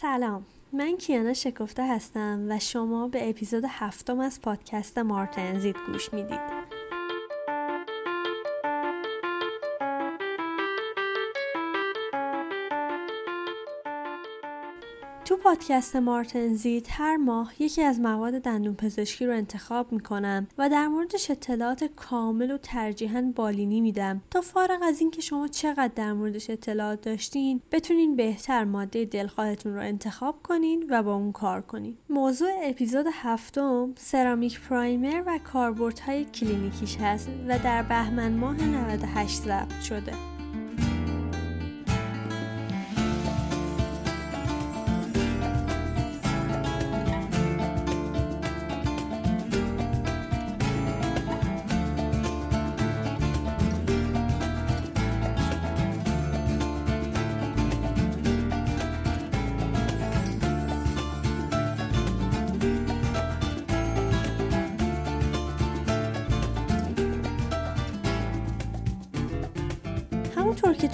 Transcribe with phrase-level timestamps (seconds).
[0.00, 0.46] سلام.
[0.72, 6.65] من کیانا شکفته هستم و شما به اپیزود هفتم از پادکست مارتنزید گوش می‌دید.
[15.46, 21.30] پادکست مارتنزیت هر ماه یکی از مواد دندون پزشکی رو انتخاب می‌کنم و در موردش
[21.30, 24.22] اطلاعات کامل و ترجیحاً بالینی میدم.
[24.30, 29.80] تا فارغ از اینکه شما چقدر در موردش اطلاعات داشتین بتونین بهتر ماده دلخواهتون رو
[29.80, 31.96] انتخاب کنین و با اون کار کنین.
[32.10, 39.80] موضوع اپیزود هفتم سرامیک پرایمر و کاربردهای کلینیکیش هست و در بهمن ماه 98 ضبط
[39.80, 40.35] شده.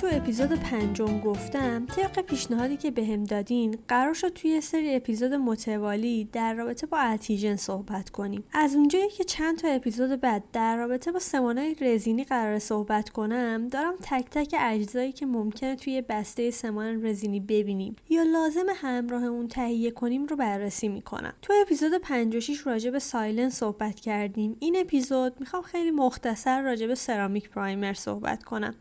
[0.02, 6.28] تو اپیزود پنجم گفتم طبق پیشنهادی که بهم دادین قرار شد توی سری اپیزود متوالی
[6.32, 8.44] در رابطه با اتیژن صحبت کنیم.
[8.52, 13.68] از اونجایی که چند تا اپیزود بعد در رابطه با سمانای رزینی قرار صحبت کنم
[13.68, 19.90] دارم تک تک اجزایی که ممکنه توی بسته سمان رزینی ببینیم یا لازم همراهمون تهیه
[19.90, 21.32] کنیم رو بررسی می‌کنم.
[21.42, 24.56] تو اپیزود 56 راجع به سایلن صحبت کردیم.
[24.60, 28.74] این اپیزود می‌خوام خیلی مختصر راجع به سرامیک پرایمر صحبت کنم.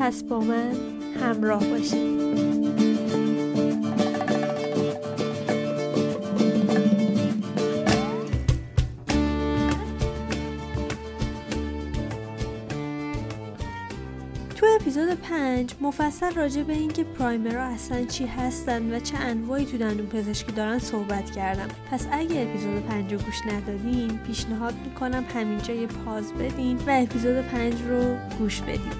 [0.00, 0.57] پس با من
[1.20, 2.18] همراه باشید.
[14.56, 19.78] تو اپیزود 5 مفصل راجع به اینکه پرایمرها اصلا چی هستن و چه انواعی تو
[19.78, 21.68] دندون پزشکی دارن صحبت کردم.
[21.90, 27.40] پس اگه اپیزود 5 رو گوش ندادین پیشنهاد می‌کنم همینجا یه پاز بدین و اپیزود
[27.40, 28.92] 5 رو گوش بدین.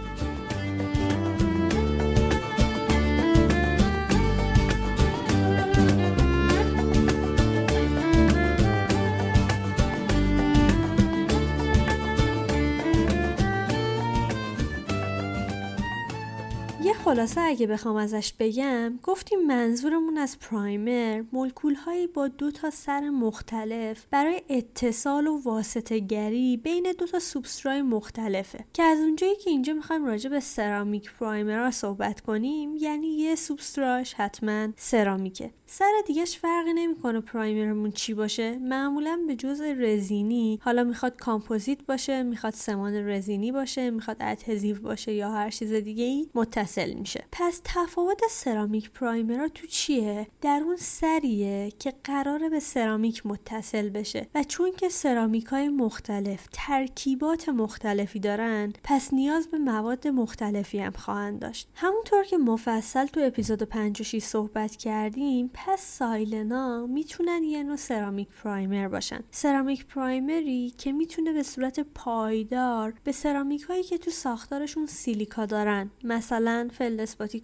[17.18, 23.10] خلاصه اگه بخوام ازش بگم گفتیم منظورمون از primer مولکول هایی با دو تا سر
[23.10, 28.64] مختلف برای اتصال و واسطه گری بین دو تا سوبسترای مختلفه.
[28.72, 34.14] که از اونجایی که اینجا می‌خوایم راجع به ceramic primer صحبت کنیم یعنی یه سوبستراش
[34.14, 35.50] حتما سرامیکه.
[35.66, 38.58] سر دیگهش فرقی نمی‌کنه primer مون چی باشه.
[38.58, 45.12] معمولا به جز رزینی حالا می‌خواد کامپوزیت باشه می‌خواد سمان رزینی باشه می‌خواد adhesive باشه
[45.12, 47.07] یا هر چیز دیگه ای متصل میشه.
[47.32, 53.88] پس تفاوت ceramic primer ها تو چیه؟ در اون سریه که قراره به سرامیک متصل
[53.88, 54.26] بشه.
[54.34, 60.92] و چون که سرامیک های مختلف ترکیبات مختلفی دارن پس نیاز به مواد مختلفی هم
[60.92, 61.68] خواهند داشت.
[61.74, 68.28] همونطور که مفصل تو اپیزود 56 صحبت کردیم پس silane ا می‌تونن یه نوع ceramic
[68.28, 69.20] primer باشن.
[69.30, 75.46] ceramic primer ی که می‌تونه به صورت پایدار به سرامیک هایی که تو ساختارشون سیلیکا
[75.46, 76.68] دارن مثلا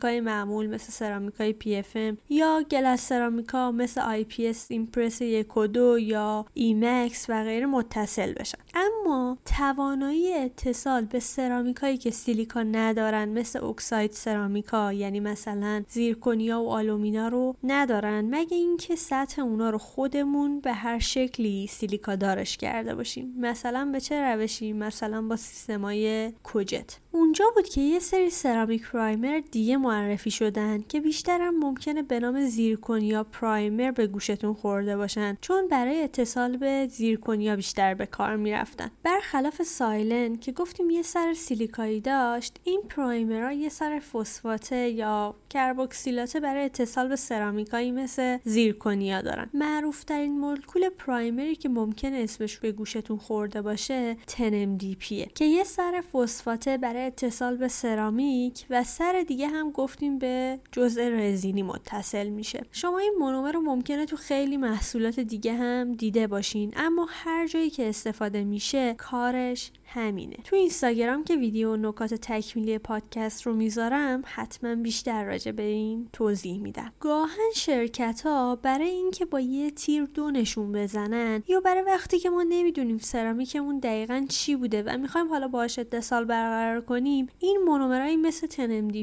[0.02, 5.66] های معمول مثل سرامیک های PFM یا glass ceramic ا مثل IPS Empress یک و
[5.66, 8.58] دو یا e.max و غیره متصل بشن.
[8.74, 15.84] اما توانایی اتصال به سرامیک هایی که سیلیکا ندارن مثل oxide ceramic ا یعنی مثلا
[15.88, 18.28] زیرکونیا و آلومینا رو ندارن.
[18.30, 24.00] مگه اینکه سطح اونا رو خودمون به هر شکلی سیلیکا دارش کرده باشیم؟ مثلا به
[24.00, 26.98] چه روشی؟ مثلا با سیستمای کوجت.
[27.14, 32.20] اونجا بود که یه سری سرامیک پرایمر دیگه معرفی شدن که بیشتر هم ممکنه به
[32.20, 38.36] نام زیرکونیا پرایمر به گوشتون خورده باشن چون برای اتصال به زیرکونیا بیشتر به کار
[38.36, 38.90] می‌رفتن.
[39.02, 46.40] برخلاف سایلن که گفتیم یه سر سیلیکایی داشت این پرایمرها یه سر فسفاته یا کربوکسیلاته
[46.40, 49.50] برای اتصال به سرامیکایی مثل زیرکونیا دارن.
[49.54, 56.02] معروف ترین مولکول پرایمری که ممکن اسمش به گوشتون خورده باشه تنمدیپیه که یه سر
[56.12, 62.62] فسفاته برای اتصال به سرامیک و سر دیگه هم گفتیم به جزء رزینی متصل میشه.
[62.72, 67.70] شما این مونومر رو ممکنه تو خیلی محصولات دیگه هم دیده باشین اما هر جایی
[67.70, 70.36] که استفاده میشه کارش همینه.
[70.44, 76.60] تو اینستاگرام که ویدیو نکات تکمیلی پادکست رو می‌ذارم حتما بیشتر راجع به این توضیح
[76.60, 76.92] میدم.
[77.00, 82.30] گاهن شرکت ها برای اینکه با یه تیر دو نشون بزنن یا برای وقتی که
[82.30, 88.16] ما نمی‌دونیم سرامیکمون دقیقا چی بوده و می‌خوایم حالا باهاش اتصال برقرار کنیم این مونومرایی
[88.16, 88.46] مثل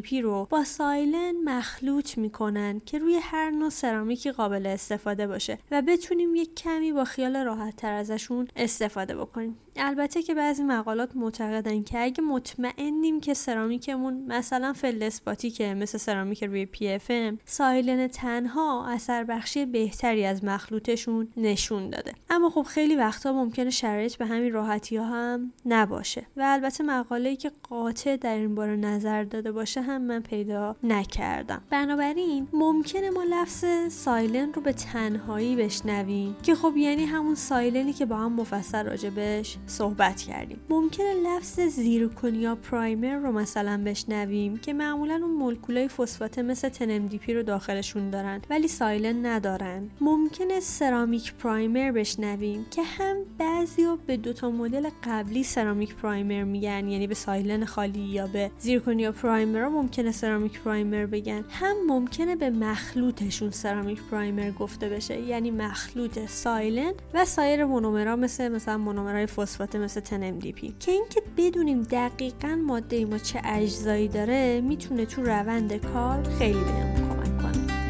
[0.01, 5.81] پی رو با silane مخلوط می‌کنن که روی هر نوع سرامیکی قابل استفاده باشه و
[5.81, 9.57] بتونیم یک کمی با خیال راحت تر ازشون استفاده بکنیم.
[9.75, 15.97] البته که بعضی مقالات معتقدن که اگه مطمئنیم که سرامیکمون مثلا feldspathic ه که مثل
[15.97, 22.13] سرامیک روی PFM silane تنها اثر بخشی بهتری از مخلوطشون نشون داده.
[22.29, 27.35] اما خب خیلی وقتا ممکنه شرایط به همین راحتی ها هم نباشه و البته مقاله
[27.35, 31.61] که قاطع در این باره نظر داده باشه هم من پیدا نکردم.
[31.69, 37.93] بنابراین ممکنه ما لفظ silane رو به تنهایی بشنویم که خب یعنی همون silane ی
[37.93, 40.59] که با هم مفصل راجبش صحبت کردیم.
[40.69, 47.43] ممکنه لفظ zirconia primer رو مثلا بشنویم که معمولا اون مولکولای فسفات مثل 10-MDP رو
[47.43, 49.89] داخلشون دارن ولی silane ندارن.
[50.01, 57.07] ممکنه ceramic primer بشنویم که هم بعضی به دوتا مدل قبلی ceramic primer میگن یعنی
[57.07, 61.45] به silane خالی یا به zirconia primer ممکنه ceramic primer بگن.
[61.49, 68.47] هم ممکنه به مخلوطشون ceramic primer گفته بشه یعنی مخلوط silane و سایر مونومرا مثل
[68.47, 75.05] مثلا مونومرای فسفات مثل پی که اینکه بدونیم دقیقا ماده ما چه اجزایی داره می‌تونه
[75.05, 77.81] تو روند کار خیلی بهمون کمک کنه.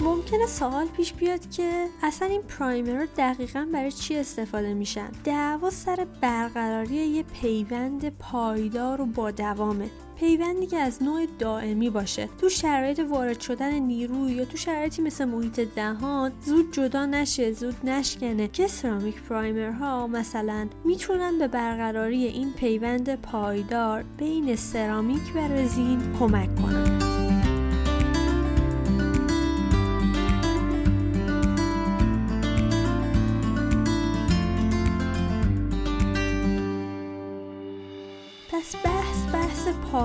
[0.00, 5.70] ممکنه سوال پیش بیاد که اصلا این پرایمر رو دقیقا برای چی استفاده میشن؟ دعوا
[5.70, 9.90] سر برقراری یه پیوند پایدار و با دوامه.
[10.16, 12.28] پیوندی که از نوع دائمی باشه.
[12.40, 17.76] تو شرایط وارد شدن نیرو یا تو شرایطی مثل محیط دهان زود جدا نشه زود
[17.84, 18.48] نشکنه.
[18.48, 26.56] که سرامیک پرایمرها مثلا می‌تونن به برقراری این پیوند پایدار بین سرامیک و رزین کمک
[26.56, 26.83] کنن.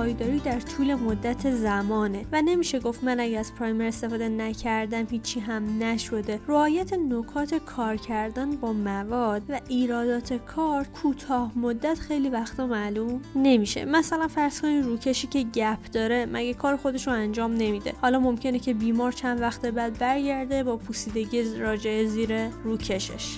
[0.09, 2.25] پایداری در طول مدت زمانه.
[2.31, 6.39] و نمیشه گفت من اگه از پرایمر استفاده نکردم هیچی هم نشده.
[6.47, 13.85] رعایت نکات کار کردن با مواد و ایرادات کار کوتاه مدت خیلی وقتا معلوم نمیشه.
[13.85, 18.59] مثلا فرض کنید روکشی که گپ داره مگه کار خودش رو انجام نمیده؟ حالا ممکنه
[18.59, 23.35] که بیمار چند وقت بعد برگرده با پوسیدگی راجع زیر روکشش.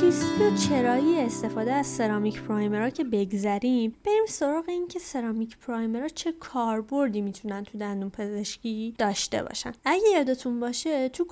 [0.00, 5.58] چیستی و چرایی استفاده از ceramic primer ها که بگذریم؟ بریم سراغ این که ceramic
[5.58, 9.72] primer ها چه کاربردی می‌تونن تو دندون پزشکی داشته باشن.
[9.84, 11.26] اگه یادتون باشه تو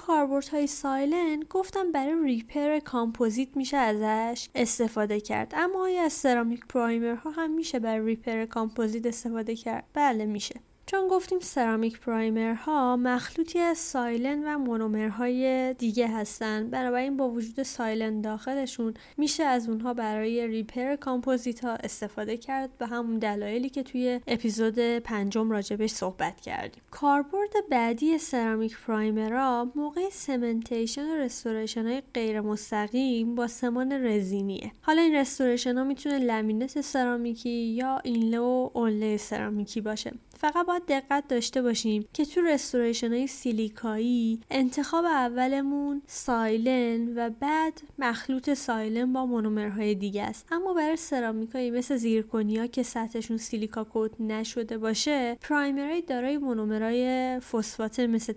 [0.53, 5.53] های silane گفتم برای repair کامپوزیت میشه ازش استفاده کرد.
[5.57, 10.61] اما آیا از ceramic primer ها هم میشه برای repair کامپوزیت استفاده کرد؟ بله میشه.
[10.91, 16.71] چون گفتیم ceramic primer ها مخلوطی از silane و مونومرهای دیگه هستن.
[16.71, 22.79] بنابراین با وجود silane داخلشون میشه از اونها برای repair کامپوزیت ها استفاده کرد.
[22.79, 26.83] به همون دلایلی که توی اپیزود پنجم راجبش صحبت کردیم.
[26.91, 34.73] کاربرد بعدی ceramic primer ها موقع cementation و restoration های غیر مستقیم با سمان رزینیه.
[34.83, 40.13] حالا این restoration ها می‌تونه لمینت سرامیکی یا inlay و onlay سرامیکی باشه.
[40.41, 47.83] فقط باید دقت داشته باشیم که تو restoration های سیلیکایی انتخاب اولمون silane و بعد
[47.99, 50.47] مخلوط silane با مونومرهای دیگه است.
[50.51, 57.41] اما برای سرامیکایی مثل زیرکونیا که سطحشون سیلیکا coat نشده باشه primer های دارای مونومرهای
[57.41, 58.33] فسفات مثل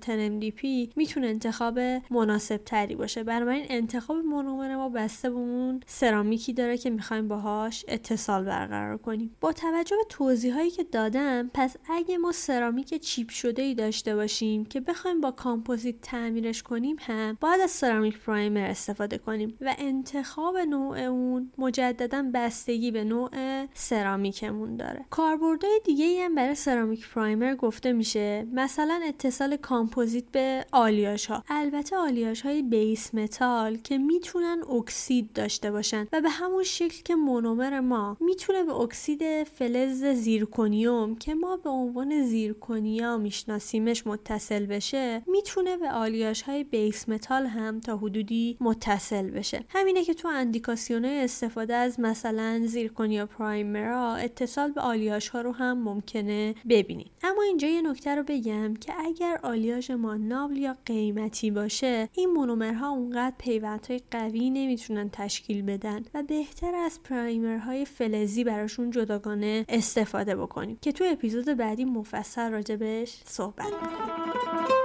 [0.50, 1.80] P می‌تونه انتخاب
[2.12, 3.24] مناسب تری باشه.
[3.24, 9.36] بنابراین انتخاب مونومر ما بسته به اون سرامیکی داره که می‌خوایم باهاش اتصال برقرار کنیم.
[9.42, 14.16] با توجه به توضیح هایی که دادم پس اگه ما سرامیک chip شده ای داشته
[14.16, 19.76] باشیم که بخوایم با کامپوزیت تعمیرش کنیم هم باید از ceramic primer استفاده کنیم و
[19.78, 23.30] انتخاب نوع اون مجددا بستگی به نوع
[23.74, 25.06] سرامیکمون داره.
[25.10, 31.44] کاربردهای دیگه ای هم برای ceramic primer گفته میشه مثلا اتصال کامپوزیت به آلیاژ ها
[31.50, 37.16] البته آلیاژ های base metal که می‌تونن اکسید داشته باشن و به همون شکل که
[37.16, 45.22] مونومر ما می‌تونه به اکسید فلز زیرکونیوم که ما به عنوان زیرکونیا میشناسیمش متصل بشه
[45.28, 49.64] می‌تونه به آلیاژ های base metal هم تا حدودی متصل بشه.
[49.70, 55.52] همینه که تو اندیکاسیون استفاده از مثلا زیرکونیا primer ا اتصال به آلیاژ ها رو
[55.52, 60.76] هم ممکنه ببینید اما اینجا یه نکته رو بگم که اگر آلیاژ ما noble یا
[60.86, 67.86] قیمتی باشه این مونومرها اونقدر پیوندهای قوی نمی‌تونن تشکیل بدن و بهتره از primer های
[67.86, 70.78] فلزی براشون جداگانه استفاده بکنیم.
[70.82, 72.13] که تو اپیزود بعدی مفصل
[72.52, 74.83] راجبش صحبت می‌کنیم.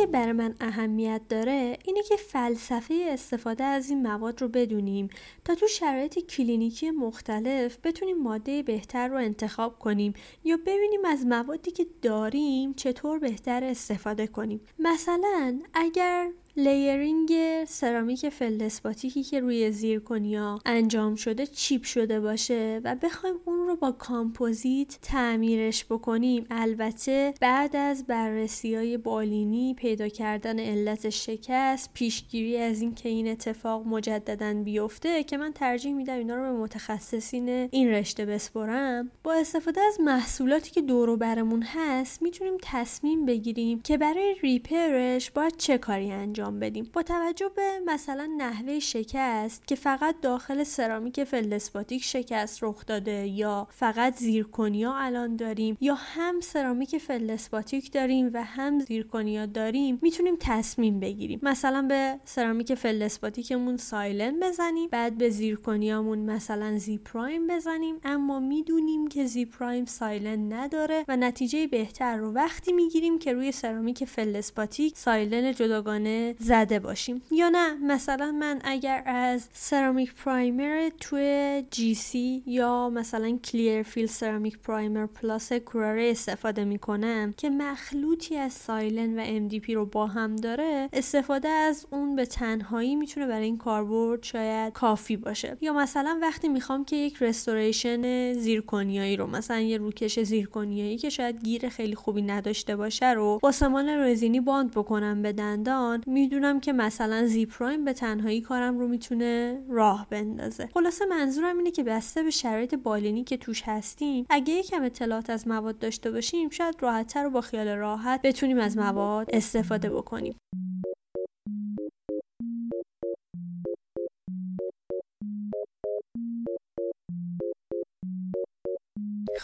[0.00, 5.08] که برای من اهمیت داره اینه که فلسفه استفاده از این مواد رو بدونیم
[5.44, 10.14] تا تو شرایط کلینیکی مختلف بتونیم ماده بهتر رو انتخاب کنیم
[10.44, 14.60] یا ببینیم از موادی که داریم چطور بهتر استفاده کنیم.
[14.78, 23.34] مثلا اگر layering سرامیک فلدسپاتیکی که روی زیرکنیا انجام شده chip شده باشه و بخوایم
[23.44, 31.10] اون رو با کامپوزیت تعمیرش بکنیم البته بعد از بررسی های بالینی پیدا کردن علت
[31.10, 36.42] شکست پیشگیری از این که این اتفاق مجددا بیفته که من ترجیح میدم اینا رو
[36.42, 39.10] به متخصصین این رشته بسپرم.
[39.24, 45.30] با استفاده از محصولاتی که دور برمون هست می‌تونیم تصمیم بگیریم که برای repair ش
[45.30, 46.90] باید چه کاری انجام بدیم.
[46.92, 53.68] با توجه به مثلا نحوه شکست که فقط داخل سرامیک فلدسپاتیک شکست رخ داده یا
[53.70, 61.00] فقط زیرکنیا الان داریم یا هم سرامیک فلدسپاتیک داریم و هم زیرکنیا داریم می‌تونیم تصمیم
[61.00, 61.38] بگیریم.
[61.42, 67.94] مثلا به سرامیک فلدسپاتیکمون silane بزنیم بعد به زیرکنیامون مثلا Z-Prime بزنیم.
[68.04, 74.04] اما می‌دونیم که Z-Prime silane نداره و نتیجه بهتر رو وقتی می‌گیریم که روی سرامیک
[74.04, 77.22] فلدسپاتیک silane جداگانه زده باشیم.
[77.30, 84.58] یا نه مثلا من اگر از ceramic primer two ی GC یا مثلا Clearfil Ceramic
[84.58, 90.88] Primer Plus Kuraray استفاده می‌کنم که مخلوطی از silane و MDP رو با هم داره
[90.92, 91.48] استفاده
[91.90, 95.56] اون به تنهایی می‌تونه برای این کاربرد شاید کافی باشه.
[95.60, 101.44] یا مثلا وقتی می‌خوام که یک restoration زیرکنیایی رو مثلا یه روکش زیرکنیایی که شاید
[101.44, 106.72] گیر خیلی خوبی نداشته باشه رو با سمان رزینی bond بکنم به دندان می‌دونم که
[106.72, 110.68] مثلا Z-Prime به تنهایی کارم رو می‌تونه راه بندازه.
[110.74, 115.48] خلاصه منظورم اینه که بسته به شرایط بالینی که توش هستیم اگه یکم اطلاعات از
[115.48, 120.34] مواد داشته باشیم شاید راحتتر و با خیال راحت بتونیم از مواد استفاده بکنیم.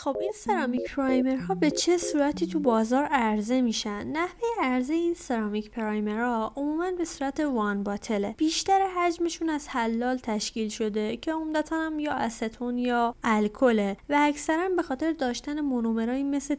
[0.07, 5.15] خب این ceramic primer ها به چه صورتی تو بازار عرضه میشن؟ نحوه عرضه این
[5.15, 11.17] ceramic primer ها عموما به صورت one bottle ه بیشتر حجمشون از حلال تشکیل شده
[11.17, 16.55] که عمدتا هم یا استون یا الکله و اکثرا به خاطر داشتن مونومرایی مثل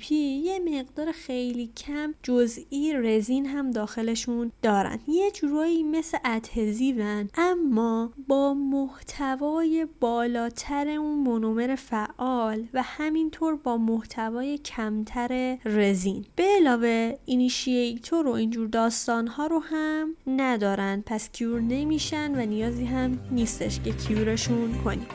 [0.00, 4.98] P یه مقدار خیلی کم جزئی رزین هم داخلشون دارن.
[5.08, 13.76] یه جورایی مثل adhesive ن اما با محتوای بالاتر اون مونومر فعال و همینطور با
[13.76, 16.24] محتوای کمتر رزین.
[16.36, 21.02] به علاوه initiator و اینجور داستان ها رو هم ندارن.
[21.06, 25.08] پس cure نمیشن و نیازی هم نیستش که کیورشون کنیم.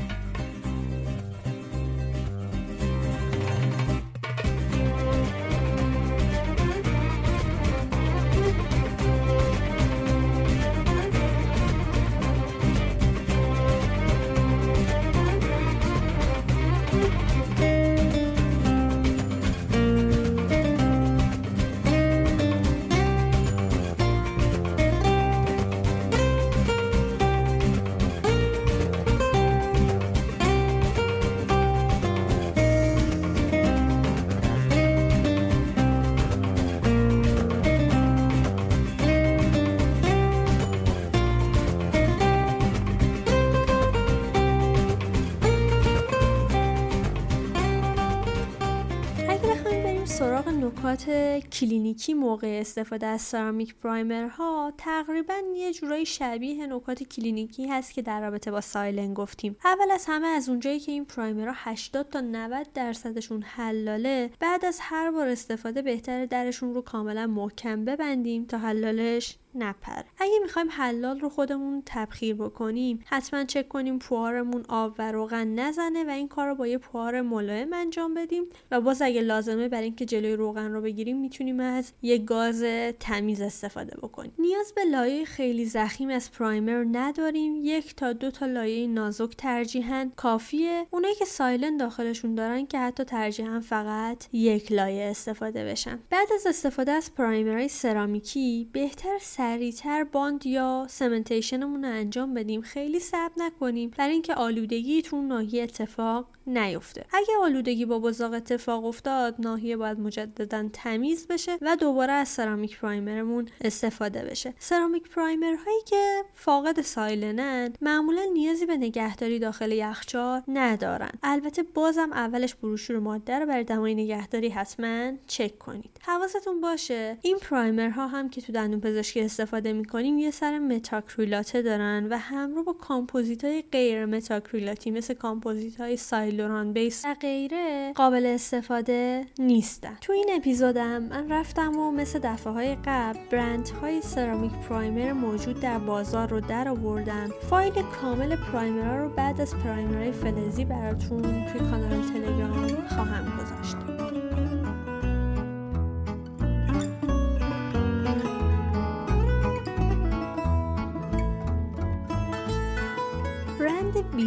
[51.52, 58.22] کلینیکی موقع استفاده از سرامیک پرایمرها تقریبا یه جورایی شبیه نکات کلینیکی هست که در
[58.22, 59.58] رابطه با سایلن گفتیم.
[59.66, 64.78] اول از همه از اونجایی که این پرایمرها 80 تا 90 درصدشون حلاله بعد از
[64.82, 70.06] هر بار استفاده بهتره درشون رو کاملا محکم ببندیم تا حلالش نپره.
[70.18, 76.04] اگه می‌خوایم حلال رو خودمون تبخیر بکنیم حتما چک کنیم پوارمون آب و روغن نزنه
[76.04, 79.84] و این کار رو با یه پوار ملایم انجام بدیم و باز اگه لازمه برای
[79.84, 82.64] اینکه جلوی روغن رو بگیریم می‌تونیم از یه گاز
[83.00, 84.34] تمیز استفاده بکنیم.
[84.40, 87.56] نیاز به لایه خیلی زخیم از پرایمر نداریم.
[87.64, 90.88] یک تا دو تا لایه نازک ترجیحاً کافیه.
[90.92, 96.00] اونایی که سایلن داخلشون دارن که حتی ترجیحاً فقط یک لایه استفاده بشن.
[96.10, 102.62] بعد از استفاده از پرایمرهای سرامیکی بهتر سریعتر باند یا سمنتیشنمون رو انجام بدیم.
[102.62, 103.92] خیلی صبر نکنیم.
[103.98, 107.06] برای اینکه آلودگی تو ناحیه اتفاق نیفته.
[107.14, 112.80] اگه آلودگی با بزاق اتفاق افتاد ناحیه باید مجددا تمیز بشه و دوباره از ceramic
[112.80, 114.54] primer مون استفاده بشه.
[114.60, 121.12] ceramic primer هایی که فاقد silane ن معمولا نیازی به نگهداری داخل یخچال ندارن.
[121.24, 125.92] البته بازم اولش بروشور ماده رو برای دمای نگهداری حتما چک کنید.
[126.02, 131.62] حواستون باشه این primer ها هم که تو دندون پزشکی استفاده می‌کنیم یه سر متاکریلاته
[131.62, 135.98] دارن و همراه با کامپوزیت های غیر متاکریلاتی مثل کامپوزیت های
[136.42, 139.98] سایلوران بیس و غیره قابل استفاده نیستن.
[140.02, 145.60] تو این اپیزودم من رفتم و مثل دفعه های قبل برند های سرامیک پرایمر موجود
[145.60, 147.30] در بازار رو در آوردم.
[147.50, 152.81] فایل کامل پرایمرها رو بعد از پرایمرهای فلزی براتون توی کانال تلگرام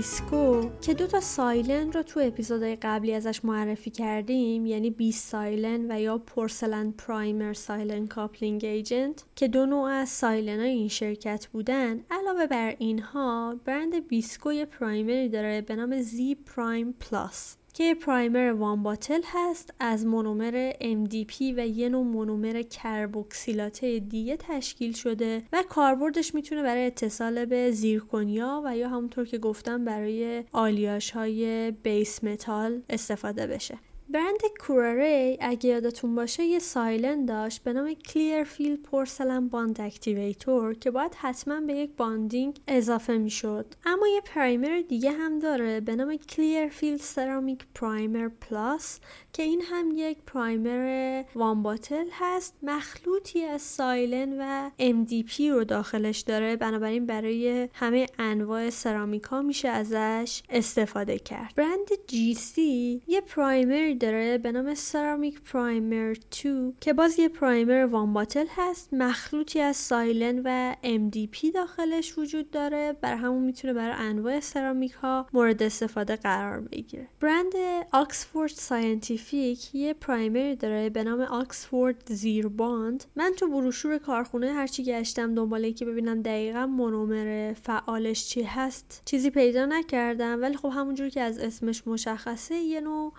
[0.04, 5.92] برند Bisco که دو تا silane رو تو اپیزودهای قبلی ازش معرفی کردیم یعنی Bis-Silane
[5.92, 11.46] و یا Porcelain Primer silane coupling agent که دو نوع از silane های این شرکت
[11.46, 12.00] بودن.
[12.10, 17.56] علاوه بر اینها برند Bisco یه primer ی داره به نام Z-Prime Plus.
[17.74, 24.92] که primer one bottle هست از مونومر MDP و یه نوع مونومر کربوکسیلاته دیگه تشکیل
[24.92, 31.10] شده و کاربردش می‌تونه برای اتصال به زیرکونیا و یا همونطور که گفتم برای آلیاژ
[31.10, 33.78] های base metal استفاده بشه.
[34.14, 40.90] برند Kuraray اگه یادتون باشه یه silane داشت به نام Clearfil Porcelain Bond Activator که
[40.90, 43.66] باید حتما به یک bonding اضافه می‌شد.
[43.86, 49.00] اما یه primer دیگه هم داره به نام Clearfil Ceramic Primer Plus
[49.32, 52.54] که این هم یک primer one bottle هست.
[52.62, 56.56] مخلوطی از silane و MDP رو داخلش داره.
[56.56, 61.52] بنابراین برای همه انواع سرامیک میشه ازش استفاده کرد.
[61.56, 62.58] برند GC
[63.06, 68.88] یه primer داره به نام Ceramic Primer 2 که باز یه primer one bottle هست.
[68.92, 72.96] مخلوطی از silane و MDP داخلش وجود داره.
[73.00, 77.08] برا همون می‌تونه برای انواع سرامیک ها مورد استفاده قرار بگیره.
[77.20, 77.52] برند
[77.92, 84.84] Oxford Scientific یه primer داره به نام Oxford Zir Bond من تو بروشور کارخونه هرچی
[84.84, 90.42] گشتم دنباله که ببینم دقیقا مونومر فعالش چی هست چیزی پیدا نکردم.
[90.42, 93.12] ولی خب همونجور که از اسمش مشخصه یه نوع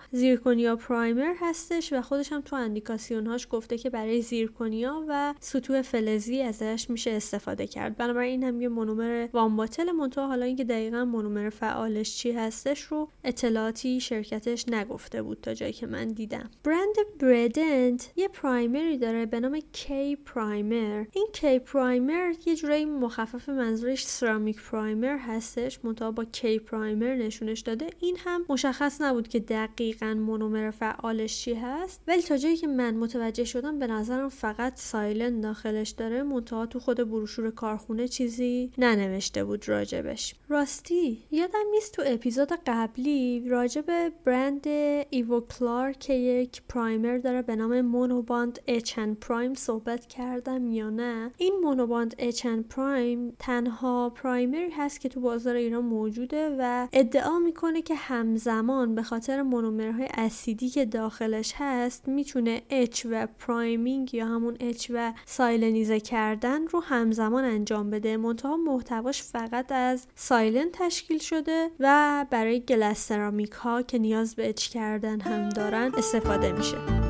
[0.76, 6.42] پرایمر هستش و خودش هم تو اندیکاسیون هاش گفته که برای زیرکنیا و سطوح فلزی
[6.42, 7.96] ازش میشه استفاده کرد.
[7.96, 13.08] بنابراین هم یه مونومر وان باتل منتها حالا اینکه دقیقا مونومر فعالش چی هستش رو
[13.24, 16.50] اطلاعاتی شرکتش نگفته بود تا جایی که من دیدم.
[16.64, 23.48] برند بردنت یه پرایمری داره به نام کی پرایمر این کی پرایمر یه جورایی مخفف
[23.48, 27.86] منظورش سرامیک پرایمر هستش منتها با کی پرایمر نشونش داده.
[28.00, 32.94] این هم مشخص نبود که دقیقا مونومر فعالش چی هست؟ ولی تا جایی که من
[32.94, 39.44] متوجه شدم به نظرم فقط سایلن داخلش داره منتها تو خود بروشور کارخونه چیزی ننوشته
[39.44, 40.34] بود راجبش.
[40.48, 44.66] راستی یادم نیست تو اپیزود قبلی راجب برند
[45.10, 51.52] Ivoclar که یک primer داره به نام Monobond Etch & Prime صحبت کردم یا نه؟ این
[51.62, 57.82] Monobond Etch & Prime تنها primer ی هست که تو بازار ایران موجوده و ادعا می‌کنه
[57.82, 64.26] که همزمان به خاطر مونومرهای اسید اسیدی که داخلش هست می‌تونه etch و priming یا
[64.26, 68.16] همون etch و silanize کردن رو همزمان انجام بده.
[68.16, 74.48] منتها محتواش فقط از silane تشکیل شده و برای glass ceramic ها که نیاز به
[74.48, 77.05] etch کردن هم دارن استفاده میشه.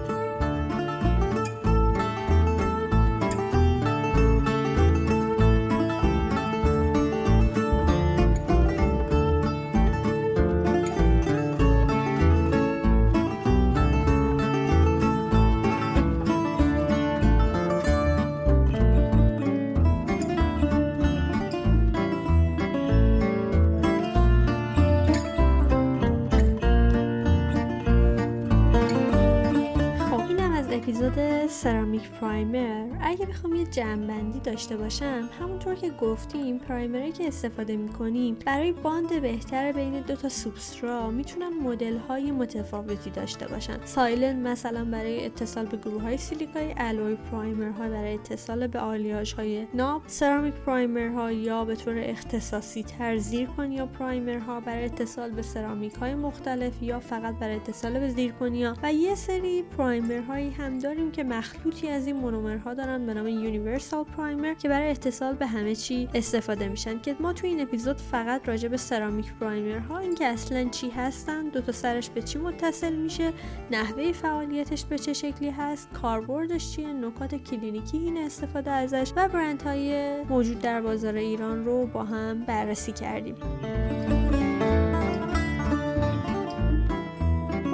[33.47, 38.73] اگه بخوام یه جمعبندی داشته باشم همونطور که گفتیم primer ی که استفاده می‌کنیم برای
[38.73, 43.77] bond بهتر بین دو تا سوبسترا می‌تونن مدل های متفاوتی داشته باشن.
[43.85, 49.33] silane مثلا برای اتصال به گروه های سیلیکای alloy primer ها برای اتصال به آلیاژ
[49.33, 55.31] های ناب ceramic primer ها یا به طور اختصاصی تر zirconia primer ها برای اتصال
[55.31, 58.75] به سرامیک های مختلف یا فقط برای اتصال به zirconia.
[58.83, 63.27] و یه سری primer هایی هم داریم که مخلوطی از این مونومرها دارن به نام
[63.57, 68.01] universal primer که برای اتصال به همه چی استفاده میشن که ما تو این اپیزود
[68.01, 72.39] فقط راجع به ceramic primer ها اینکه اصلا چی هستن دو تا سرش به چی
[72.39, 73.33] متصل میشه
[73.71, 79.63] نحوه فعالیتش به چه شکلی هست کاربردش چیه نکات کلینیکی این استفاده ازش و برند
[79.63, 83.37] های موجود در بازار ایران رو با هم بررسی کردیم.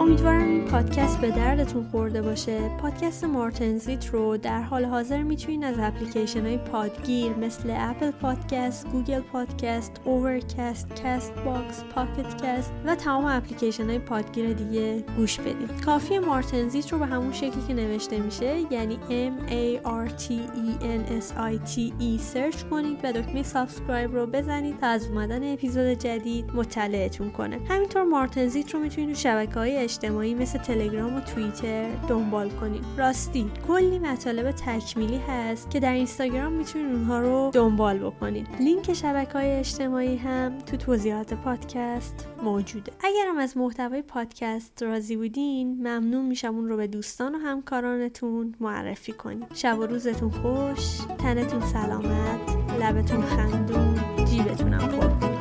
[0.02, 2.68] امیدوارم این پادکست به دردتون خورده باشه.
[2.68, 9.20] پادکست مارتنزیت رو در حال حاضر می‌تونین از اپلیکیشن های پادگیر مثل Apple Podcast، Google
[9.20, 16.92] Podcast، Overcast، Castbox، Pocket Cast و تمام اپلیکیشن های پادگیر دیگه گوش بدید کافیه مارتنزیت
[16.92, 21.32] رو به همون شکلی که نوشته میشه یعنی M A R T E N S
[21.36, 26.44] I T E search کنید و دکمه subscribe رو بزنید تا از اومدن اپیزود جدید
[26.54, 27.60] مطلعتون کنه.
[27.68, 33.50] همینطور مارتنزیت رو می‌تونید تو شبکه های اجتماعی مثل تلگرام و توییتر دنبال کنید راستی
[33.68, 38.46] کلی مطالب تکمیلی هست که در اینستاگرام می‌تونید اونها رو دنبال بکنید.
[38.61, 42.92] لینک شبکه های اجتماعی هم تو توضیحات پادکست موجوده.
[43.00, 49.12] اگرم از محتوای پادکست راضی بودین ممنون میشم اون رو به دوستان و همکارانتون معرفی
[49.12, 49.46] کنید.
[49.55, 55.31] شب و روزتون خوش تنتون سلامت لبتون خندون جیبتونم پر.